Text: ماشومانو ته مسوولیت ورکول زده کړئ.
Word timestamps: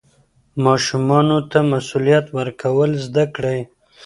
ماشومانو 0.65 1.37
ته 1.51 1.59
مسوولیت 1.71 2.25
ورکول 2.37 2.91
زده 3.05 3.23
کړئ. 3.35 3.59